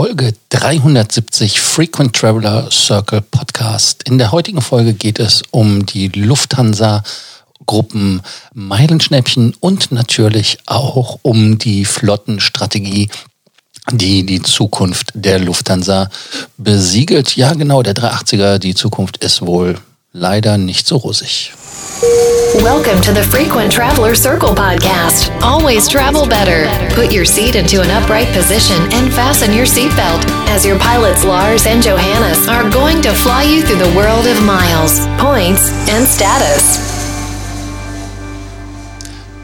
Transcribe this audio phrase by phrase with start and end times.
[0.00, 4.04] Folge 370 Frequent Traveler Circle Podcast.
[4.04, 7.02] In der heutigen Folge geht es um die Lufthansa
[7.66, 8.22] Gruppen
[8.54, 13.10] Meilenschnäppchen und natürlich auch um die Flottenstrategie,
[13.90, 16.10] die die Zukunft der Lufthansa
[16.56, 17.34] besiegelt.
[17.34, 19.80] Ja, genau, der 380er, die Zukunft ist wohl
[20.12, 21.52] leider nicht so rosig.
[22.62, 25.30] Welcome to the Frequent Traveler Circle podcast.
[25.42, 26.66] Always travel better.
[26.94, 31.66] Put your seat into an upright position and fasten your seatbelt as your pilots Lars
[31.66, 36.78] and Johannes are going to fly you through the world of miles, points, and status.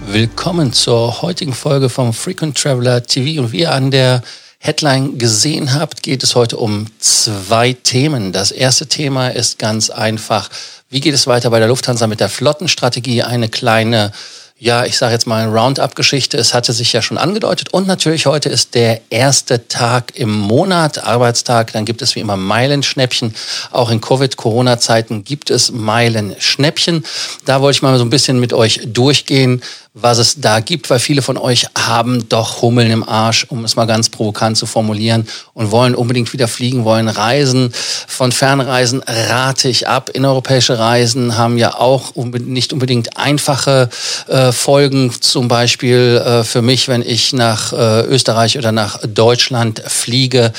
[0.07, 4.23] Willkommen zur heutigen Folge vom Frequent Traveler TV und wie ihr an der
[4.65, 8.33] Headline gesehen habt, geht es heute um zwei Themen.
[8.33, 10.49] Das erste Thema ist ganz einfach,
[10.89, 13.23] wie geht es weiter bei der Lufthansa mit der Flottenstrategie?
[13.23, 14.11] Eine kleine
[14.57, 16.39] ja, ich sage jetzt mal Roundup-Geschichte.
[16.39, 17.75] Es hatte sich ja schon angedeutet.
[17.75, 21.73] Und natürlich heute ist der erste Tag im Monat, Arbeitstag.
[21.73, 23.35] Dann gibt es wie immer Meilenschnäppchen.
[23.73, 27.05] Auch in Covid-Corona-Zeiten gibt es Meilenschnäppchen.
[27.45, 29.61] Da wollte ich mal so ein bisschen mit euch durchgehen,
[29.97, 33.77] was es da gibt, weil viele von euch haben doch Hummeln im Arsch, um es
[33.77, 37.73] mal ganz provokant zu formulieren, und wollen unbedingt wieder fliegen, wollen reisen.
[38.09, 40.11] Von Fernreisen rate ich ab.
[40.13, 43.89] Innereuropäische Reisen haben ja auch nicht unbedingt einfache
[44.27, 49.81] äh, Folgen, zum Beispiel äh, für mich, wenn ich nach äh, Österreich oder nach Deutschland
[49.87, 50.53] fliege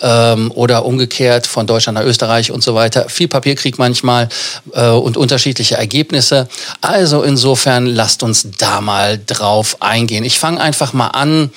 [0.00, 3.08] ähm, oder umgekehrt von Deutschland nach Österreich und so weiter.
[3.08, 4.28] Viel Papierkrieg manchmal
[4.72, 6.48] äh, und unterschiedliche Ergebnisse.
[6.80, 10.24] Also insofern lasst uns da mal drauf eingehen.
[10.24, 11.50] Ich fange einfach mal an.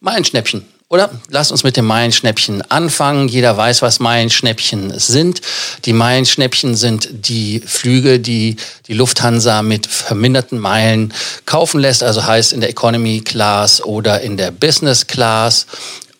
[0.00, 0.66] Meilenschnäppchen.
[0.94, 3.26] Oder lasst uns mit dem Meilenschnäppchen anfangen.
[3.26, 5.40] Jeder weiß, was Meilenschnäppchen sind.
[5.86, 11.12] Die Meilenschnäppchen sind die Flüge, die die Lufthansa mit verminderten Meilen
[11.46, 12.02] kaufen lässt.
[12.02, 15.66] Also heißt in der Economy Class oder in der Business Class.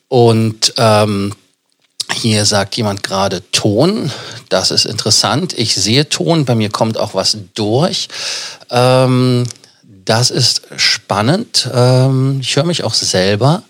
[0.09, 1.35] Und ähm,
[2.13, 4.11] hier sagt jemand gerade Ton.
[4.49, 5.53] Das ist interessant.
[5.57, 6.45] Ich sehe Ton.
[6.47, 8.09] Bei mir kommt auch was durch.
[8.71, 9.45] Ähm,
[10.05, 11.69] das ist spannend.
[11.73, 13.63] Ähm, ich höre mich auch selber.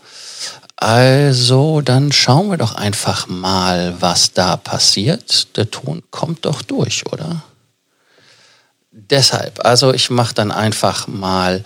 [0.76, 5.56] Also, dann schauen wir doch einfach mal, was da passiert.
[5.56, 7.42] Der Ton kommt doch durch, oder?
[8.90, 11.64] Deshalb, also ich mache dann einfach mal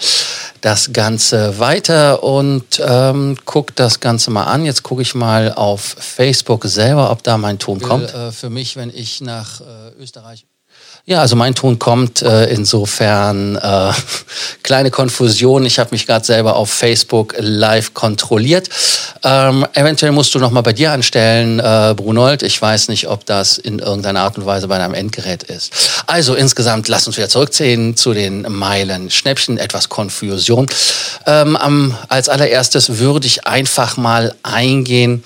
[0.62, 4.64] das Ganze weiter und ähm, gucke das Ganze mal an.
[4.64, 8.14] Jetzt gucke ich mal auf Facebook selber, ob da mein Ton kommt.
[8.14, 10.46] Äh, für mich, wenn ich nach äh, Österreich
[11.04, 13.92] ja, also mein Ton kommt äh, insofern äh,
[14.62, 15.64] kleine Konfusion.
[15.64, 18.68] Ich habe mich gerade selber auf Facebook live kontrolliert.
[19.24, 22.42] Ähm, eventuell musst du noch mal bei dir anstellen, äh, Brunold.
[22.42, 25.72] Ich weiß nicht, ob das in irgendeiner Art und Weise bei deinem Endgerät ist.
[26.06, 29.10] Also insgesamt, lass uns wieder zurückziehen zu den Meilen.
[29.10, 30.66] Schnäppchen, etwas Konfusion.
[31.26, 35.24] Ähm, am, als allererstes würde ich einfach mal eingehen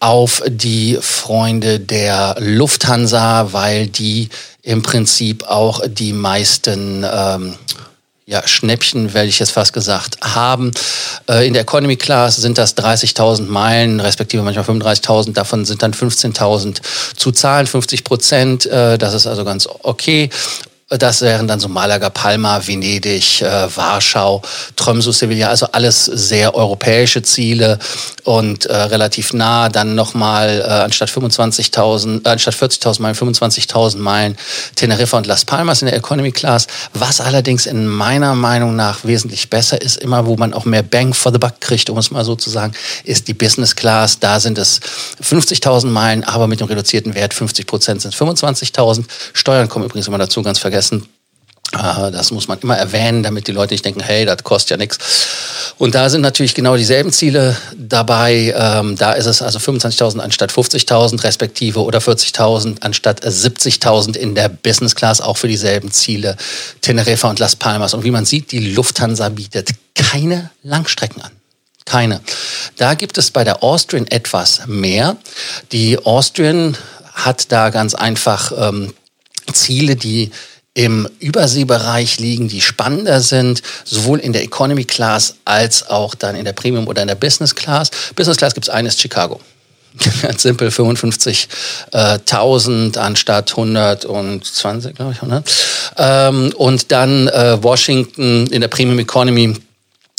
[0.00, 4.28] auf die Freunde der Lufthansa, weil die
[4.64, 7.54] im Prinzip auch die meisten ähm,
[8.26, 10.70] ja, Schnäppchen, werde ich jetzt fast gesagt, haben.
[11.28, 15.34] Äh, in der Economy Class sind das 30.000 Meilen, respektive manchmal 35.000.
[15.34, 16.78] Davon sind dann 15.000
[17.14, 18.64] zu zahlen, 50 Prozent.
[18.66, 20.30] Äh, das ist also ganz okay.
[20.90, 24.42] Das wären dann so Malaga, Palma, Venedig, äh, Warschau,
[24.76, 27.78] Tromsø, Sevilla, also alles sehr europäische Ziele
[28.24, 29.70] und äh, relativ nah.
[29.70, 34.36] Dann nochmal äh, anstatt 25.000, äh, anstatt 40.000 Meilen, 25.000 Meilen
[34.76, 36.66] Teneriffa und Las Palmas in der Economy Class.
[36.92, 41.14] Was allerdings in meiner Meinung nach wesentlich besser ist, immer wo man auch mehr Bang
[41.14, 42.74] for the Buck kriegt, um es mal so zu sagen,
[43.04, 44.18] ist die Business Class.
[44.20, 44.80] Da sind es
[45.22, 49.04] 50.000 Meilen, aber mit dem reduzierten Wert 50 Prozent sind 25.000.
[49.32, 51.08] Steuern kommen übrigens immer dazu, ganz vergessen vergessen.
[51.72, 54.76] Ah, das muss man immer erwähnen, damit die Leute nicht denken, hey, das kostet ja
[54.76, 54.98] nichts.
[55.78, 58.54] Und da sind natürlich genau dieselben Ziele dabei.
[58.56, 64.48] Ähm, da ist es also 25.000 anstatt 50.000 respektive oder 40.000 anstatt 70.000 in der
[64.48, 66.36] Business Class, auch für dieselben Ziele.
[66.80, 67.94] Teneriffa und Las Palmas.
[67.94, 71.32] Und wie man sieht, die Lufthansa bietet keine Langstrecken an.
[71.86, 72.20] Keine.
[72.76, 75.16] Da gibt es bei der Austrian etwas mehr.
[75.72, 76.76] Die Austrian
[77.14, 78.92] hat da ganz einfach ähm,
[79.52, 80.30] Ziele, die
[80.74, 86.44] im Überseebereich liegen, die spannender sind, sowohl in der Economy Class als auch dann in
[86.44, 87.92] der Premium oder in der Business Class.
[88.16, 89.40] Business Class gibt es eines Chicago.
[90.22, 95.48] Ganz simpel 55.000 anstatt 120, glaube ich, 100.
[95.96, 99.54] Ähm, und dann äh, Washington in der Premium Economy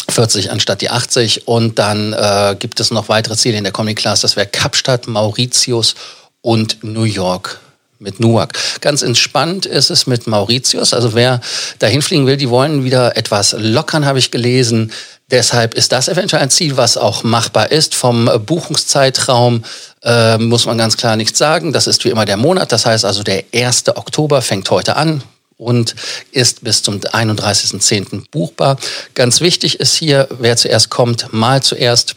[0.08, 1.50] 40 anstatt die 80.
[1.50, 4.22] Und dann äh, gibt es noch weitere Ziele in der Economy Class.
[4.22, 5.96] Das wäre Kapstadt, Mauritius
[6.42, 7.60] und New York
[8.00, 8.54] mit Nuak.
[8.82, 10.94] Ganz entspannt ist es mit Mauritius.
[10.94, 11.42] Also wer
[11.80, 14.92] dahin fliegen will, die wollen wieder etwas lockern, habe ich gelesen.
[15.32, 17.96] Deshalb ist das eventuell ein Ziel, was auch machbar ist.
[17.96, 19.64] Vom Buchungszeitraum
[20.04, 21.74] äh, muss man ganz klar nichts sagen.
[21.74, 22.72] Das ist wie immer der Monat.
[22.72, 23.90] Das heißt also, der 1.
[23.96, 25.24] Oktober fängt heute an
[25.58, 25.96] und
[26.32, 28.26] ist bis zum 31.10.
[28.30, 28.78] buchbar.
[29.14, 32.16] Ganz wichtig ist hier, wer zuerst kommt, mal zuerst.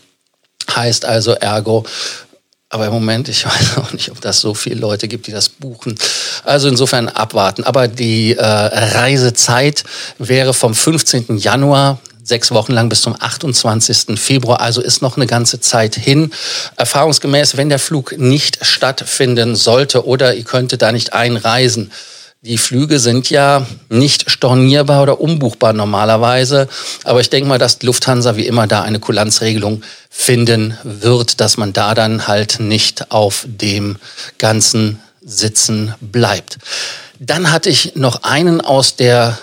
[0.74, 1.86] Heißt also ergo,
[2.70, 5.48] aber im Moment, ich weiß auch nicht, ob das so viele Leute gibt, die das
[5.48, 5.98] buchen.
[6.44, 7.64] Also insofern abwarten.
[7.64, 9.84] Aber die äh, Reisezeit
[10.18, 11.38] wäre vom 15.
[11.38, 14.20] Januar sechs Wochen lang bis zum 28.
[14.20, 14.60] Februar.
[14.60, 16.30] Also ist noch eine ganze Zeit hin.
[16.76, 21.90] Erfahrungsgemäß, wenn der Flug nicht stattfinden sollte oder ihr könntet da nicht einreisen,
[22.42, 26.68] die Flüge sind ja nicht stornierbar oder umbuchbar normalerweise.
[27.02, 31.72] Aber ich denke mal, dass Lufthansa wie immer da eine Kulanzregelung finden wird, dass man
[31.72, 33.96] da dann halt nicht auf dem
[34.38, 36.58] ganzen Sitzen bleibt.
[37.18, 39.36] Dann hatte ich noch einen aus der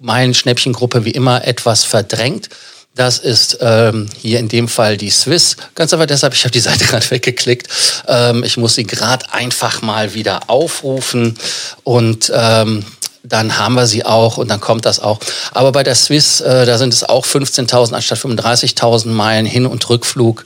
[0.00, 2.48] Meilenschnäppchengruppe wie immer etwas verdrängt.
[2.94, 5.56] Das ist ähm, hier in dem Fall die Swiss.
[5.74, 7.68] Ganz einfach deshalb, ich habe die Seite gerade weggeklickt.
[8.06, 11.38] Ähm, ich muss sie gerade einfach mal wieder aufrufen
[11.84, 12.84] und ähm,
[13.24, 15.20] dann haben wir sie auch und dann kommt das auch.
[15.52, 19.88] Aber bei der Swiss, äh, da sind es auch 15.000 anstatt 35.000 Meilen Hin- und
[19.88, 20.44] Rückflug.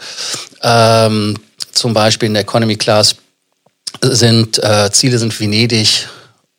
[0.62, 1.36] Ähm,
[1.72, 3.16] zum Beispiel in der Economy Class
[4.02, 6.08] sind äh, Ziele sind Venedig,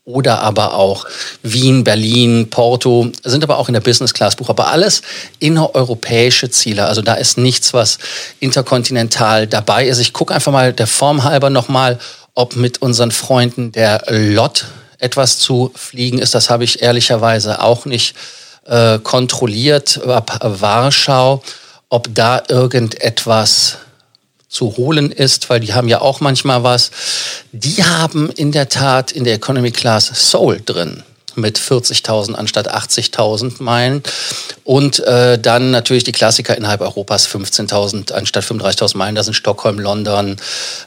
[0.07, 1.06] oder aber auch
[1.44, 5.01] Wien, Berlin, Porto, sind aber auch in der Business Class Buch, aber alles
[5.39, 6.86] innereuropäische Ziele.
[6.86, 8.00] Also da ist nichts, was
[8.39, 10.00] interkontinental dabei ist.
[10.00, 12.00] Ich gucke einfach mal der Form halber nochmal,
[12.36, 14.68] ob mit unseren Freunden der LOT
[14.98, 16.33] etwas zu fliegen ist.
[16.33, 18.15] Das habe ich ehrlicherweise auch nicht
[18.65, 20.00] äh, kontrolliert.
[20.07, 21.44] Ab Warschau,
[21.89, 23.77] ob da irgendetwas
[24.49, 26.91] zu holen ist, weil die haben ja auch manchmal was.
[27.51, 31.03] Die haben in der Tat in der Economy Class Soul drin
[31.38, 34.01] mit 40.000 anstatt 80.000 Meilen.
[34.63, 39.15] Und äh, dann natürlich die Klassiker innerhalb Europas, 15.000 anstatt 35.000 Meilen.
[39.15, 40.38] Das sind Stockholm, London,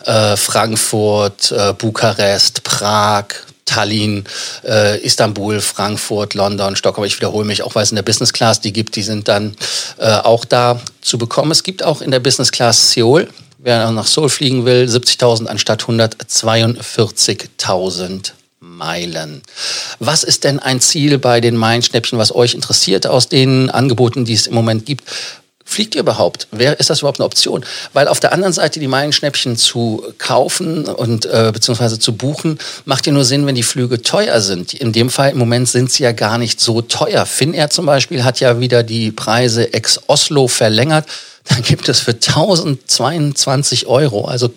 [0.05, 3.27] äh, Frankfurt, äh, Bukarest, Prag,
[3.65, 4.25] Tallinn,
[4.67, 7.07] äh, Istanbul, Frankfurt, London, Stockholm.
[7.07, 9.57] Ich wiederhole mich, auch weil es in der Business Class die gibt, die sind dann
[9.99, 11.53] äh, auch da zu bekommen.
[11.53, 13.29] Es gibt auch in der Business Class Seoul
[13.63, 19.43] wer nach Seoul fliegen will, 70.000 anstatt 142.000 Meilen.
[19.99, 24.35] Was ist denn ein Ziel bei den Meilenschnäppchen, was euch interessiert aus den Angeboten, die
[24.35, 25.05] es im Moment gibt?
[25.71, 26.49] Fliegt ihr überhaupt?
[26.51, 27.65] Wer, ist das überhaupt eine Option?
[27.93, 33.07] Weil auf der anderen Seite die Meilenschnäppchen zu kaufen und äh, beziehungsweise zu buchen, macht
[33.07, 34.75] ja nur Sinn, wenn die Flüge teuer sind.
[34.75, 37.25] In dem Fall im Moment sind sie ja gar nicht so teuer.
[37.25, 41.07] Finnair zum Beispiel hat ja wieder die Preise ex Oslo verlängert.
[41.49, 44.53] Dann gibt es für 1022 Euro, also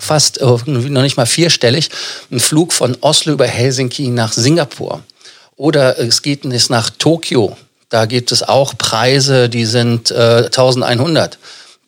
[0.00, 1.90] fast äh, noch nicht mal vierstellig,
[2.32, 5.04] einen Flug von Oslo über Helsinki nach Singapur.
[5.54, 7.56] Oder es geht jetzt nach Tokio.
[7.94, 11.38] Da gibt es auch Preise, die sind äh, 1100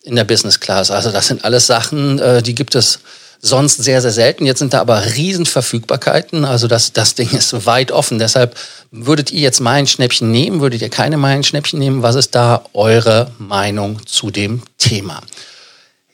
[0.03, 0.89] in der Business Class.
[0.89, 2.99] Also das sind alles Sachen, äh, die gibt es
[3.41, 4.45] sonst sehr, sehr selten.
[4.45, 6.45] Jetzt sind da aber Riesenverfügbarkeiten.
[6.45, 8.19] Also das, das Ding ist weit offen.
[8.19, 8.55] Deshalb
[8.89, 10.61] würdet ihr jetzt mein Schnäppchen nehmen?
[10.61, 12.03] Würdet ihr keine mein Schnäppchen nehmen?
[12.03, 15.21] Was ist da eure Meinung zu dem Thema?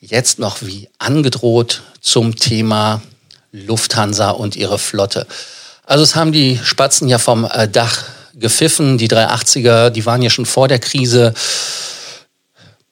[0.01, 3.03] Jetzt noch wie angedroht zum Thema
[3.51, 5.27] Lufthansa und ihre Flotte.
[5.85, 8.97] Also es haben die Spatzen ja vom äh, Dach gepfiffen.
[8.97, 11.33] Die 380er, die waren ja schon vor der Krise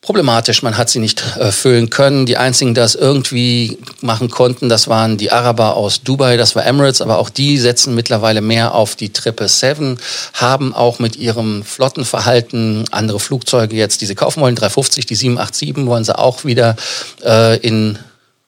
[0.02, 0.64] problematisch.
[0.64, 2.26] Man hat sie nicht äh, füllen können.
[2.26, 6.66] Die einzigen, die das irgendwie machen konnten, das waren die Araber aus Dubai, das war
[6.66, 12.86] Emirates, aber auch die setzen mittlerweile mehr auf die 777, haben auch mit ihrem Flottenverhalten
[12.92, 16.76] andere Flugzeuge jetzt, die sie kaufen wollen, 350, die 787 wollen sie auch wieder
[17.24, 18.00] äh, in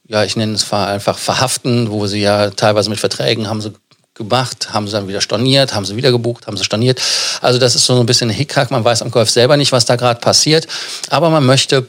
[0.05, 3.71] ja, ich nenne es einfach verhaften, wo sie ja teilweise mit Verträgen haben sie
[4.15, 7.01] gemacht, haben sie dann wieder storniert, haben sie wieder gebucht, haben sie storniert.
[7.41, 8.71] Also das ist so ein bisschen Hickhack.
[8.71, 10.67] Man weiß am Golf selber nicht, was da gerade passiert.
[11.09, 11.87] Aber man möchte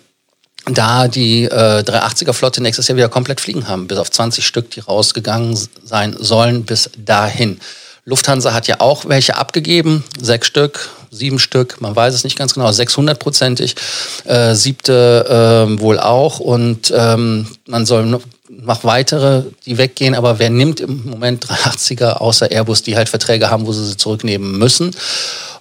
[0.67, 4.71] da die äh, 380er Flotte nächstes Jahr wieder komplett fliegen haben, bis auf 20 Stück,
[4.71, 7.61] die rausgegangen sein sollen bis dahin.
[8.07, 12.55] Lufthansa hat ja auch welche abgegeben, sechs Stück, sieben Stück, man weiß es nicht ganz
[12.55, 13.77] genau, 600-prozentig,
[14.25, 18.21] äh, siebte äh, wohl auch und ähm, man soll
[18.63, 23.51] noch weitere, die weggehen, aber wer nimmt im Moment 380er außer Airbus, die halt Verträge
[23.51, 24.91] haben, wo sie sie zurücknehmen müssen?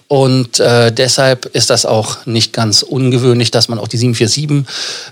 [0.06, 4.66] Und äh, deshalb ist das auch nicht ganz ungewöhnlich, dass man auch die 747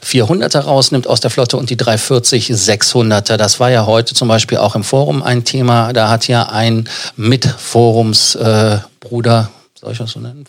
[0.07, 3.37] 400er rausnimmt aus der Flotte und die 340 600er.
[3.37, 5.95] Das war ja heute zum Beispiel auch im Forum ein Thema.
[5.95, 10.45] Da hat ja ein Mitforumsbruder, äh, soll ich das so nennen?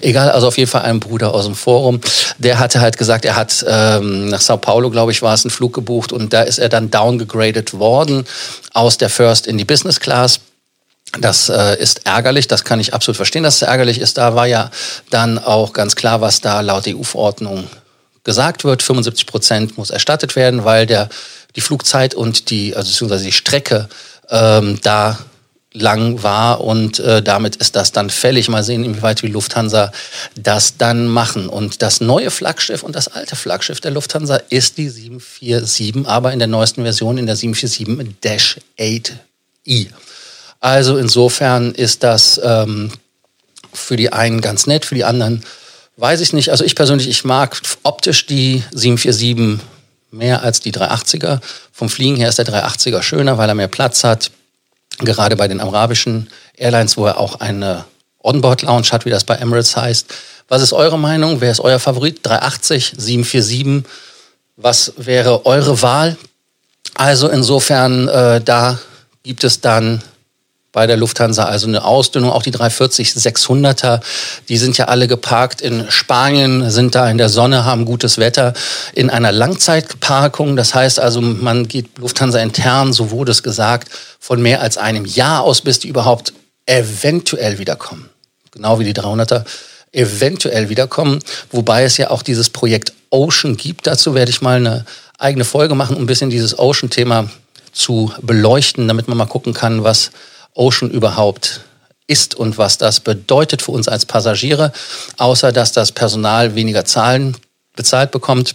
[0.00, 2.00] Egal, also auf jeden Fall ein Bruder aus dem Forum,
[2.38, 5.52] der hatte halt gesagt, er hat ähm, nach Sao Paulo, glaube ich, war es, einen
[5.52, 8.26] Flug gebucht und da ist er dann downgegradet worden
[8.72, 10.40] aus der First in die Business Class
[11.20, 14.18] Das äh, ist ärgerlich, das kann ich absolut verstehen, dass es ärgerlich ist.
[14.18, 14.68] Da war ja
[15.10, 17.68] dann auch ganz klar, was da laut EU-Verordnung
[18.24, 18.82] gesagt wird.
[18.82, 21.08] 75 Prozent muss erstattet werden, weil der,
[21.54, 23.88] die Flugzeit und die, also beziehungsweise die Strecke
[24.28, 25.20] ähm, da
[25.74, 28.48] lang war und äh, damit ist das dann fällig.
[28.48, 29.90] Mal sehen, inwieweit die Lufthansa
[30.36, 31.48] das dann machen.
[31.48, 36.38] Und das neue Flaggschiff und das alte Flaggschiff der Lufthansa ist die 747, aber in
[36.38, 39.88] der neuesten Version in der 747-8i.
[40.60, 42.92] Also insofern ist das ähm,
[43.72, 45.42] für die einen ganz nett, für die anderen
[45.96, 46.50] weiß ich nicht.
[46.50, 49.58] Also ich persönlich, ich mag optisch die 747
[50.10, 51.40] mehr als die 380er.
[51.72, 54.30] Vom Fliegen her ist der 380er schöner, weil er mehr Platz hat.
[54.98, 57.84] Gerade bei den arabischen Airlines, wo er auch eine
[58.22, 60.06] Onboard-Lounge hat, wie das bei Emirates heißt.
[60.48, 61.40] Was ist eure Meinung?
[61.40, 62.20] Wer ist euer Favorit?
[62.22, 63.90] 380, 747?
[64.56, 66.16] Was wäre eure Wahl?
[66.94, 68.78] Also insofern, äh, da
[69.22, 70.02] gibt es dann
[70.74, 72.30] bei der Lufthansa, also eine Ausdünnung.
[72.30, 74.00] Auch die 340 600er,
[74.48, 78.52] die sind ja alle geparkt in Spanien, sind da in der Sonne, haben gutes Wetter
[78.92, 80.56] in einer Langzeitparkung.
[80.56, 83.88] Das heißt also, man geht Lufthansa intern, so wurde es gesagt,
[84.18, 86.34] von mehr als einem Jahr aus, bis die überhaupt
[86.66, 88.10] eventuell wiederkommen.
[88.50, 89.44] Genau wie die 300er
[89.92, 91.20] eventuell wiederkommen,
[91.52, 93.86] wobei es ja auch dieses Projekt Ocean gibt.
[93.86, 94.84] Dazu werde ich mal eine
[95.18, 97.30] eigene Folge machen, um ein bisschen dieses Ocean-Thema
[97.72, 100.10] zu beleuchten, damit man mal gucken kann, was
[100.54, 101.60] Ocean überhaupt
[102.06, 104.72] ist und was das bedeutet für uns als Passagiere,
[105.16, 107.36] außer dass das Personal weniger Zahlen
[107.76, 108.54] bezahlt bekommt.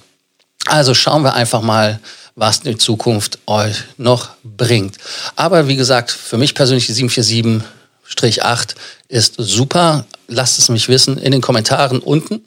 [0.65, 1.99] Also schauen wir einfach mal,
[2.35, 4.97] was die Zukunft euch noch bringt.
[5.35, 8.75] Aber wie gesagt, für mich persönlich die 747-8
[9.07, 10.05] ist super.
[10.27, 12.41] Lasst es mich wissen in den Kommentaren unten.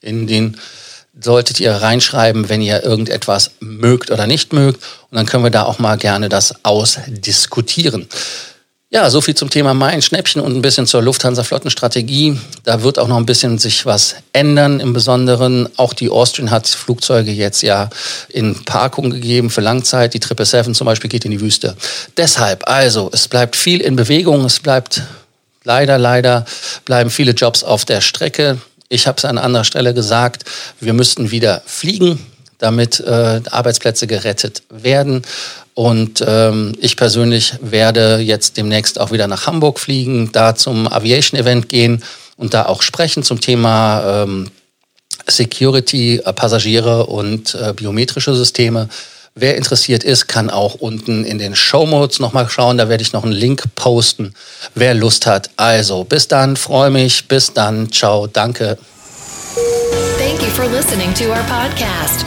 [0.00, 0.56] In den
[1.20, 4.82] solltet ihr reinschreiben, wenn ihr irgendetwas mögt oder nicht mögt.
[5.10, 8.08] Und dann können wir da auch mal gerne das ausdiskutieren.
[8.94, 12.38] Ja, so viel zum Thema Mein Schnäppchen und ein bisschen zur Lufthansa-Flottenstrategie.
[12.64, 14.80] Da wird auch noch ein bisschen sich was ändern.
[14.80, 17.88] Im Besonderen auch die Austrian hat Flugzeuge jetzt ja
[18.28, 20.12] in Parkung gegeben für Langzeit.
[20.12, 21.74] Die 777 zum Beispiel geht in die Wüste.
[22.18, 24.44] Deshalb, also, es bleibt viel in Bewegung.
[24.44, 25.00] Es bleibt
[25.64, 26.44] leider, leider
[26.84, 28.58] bleiben viele Jobs auf der Strecke.
[28.90, 30.44] Ich habe es an anderer Stelle gesagt,
[30.80, 32.18] wir müssten wieder fliegen
[32.62, 35.22] damit äh, Arbeitsplätze gerettet werden.
[35.74, 41.40] Und ähm, ich persönlich werde jetzt demnächst auch wieder nach Hamburg fliegen, da zum Aviation
[41.40, 42.02] Event gehen
[42.36, 44.50] und da auch sprechen zum Thema ähm,
[45.26, 48.88] Security, äh, Passagiere und äh, biometrische Systeme.
[49.34, 52.76] Wer interessiert ist, kann auch unten in den Show Notes nochmal schauen.
[52.76, 54.34] Da werde ich noch einen Link posten,
[54.74, 55.48] wer Lust hat.
[55.56, 57.28] Also, bis dann, freue mich.
[57.28, 57.90] Bis dann.
[57.90, 58.26] Ciao.
[58.26, 58.76] Danke.
[60.18, 62.26] Thank you for listening to our podcast.